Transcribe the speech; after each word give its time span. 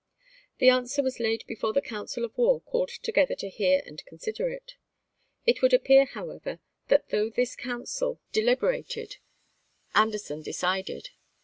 The 0.57 0.69
answer 0.69 1.03
was 1.03 1.19
laid 1.19 1.45
before 1.45 1.73
the 1.73 1.79
council 1.79 2.25
of 2.25 2.35
war 2.35 2.61
called 2.61 2.89
together 2.89 3.35
to 3.35 3.49
hear 3.49 3.83
and 3.85 4.03
consider 4.07 4.49
it. 4.49 4.73
It 5.45 5.61
would 5.61 5.69
Doubieday, 5.73 5.83
appear, 5.83 6.05
however, 6.05 6.59
that 6.87 7.09
though 7.09 7.29
this 7.29 7.55
council 7.55 8.19
delib 8.33 8.61
sumterand 8.61 8.85
erated, 8.87 9.13
Anderson 9.93 10.41
decided. 10.41 11.09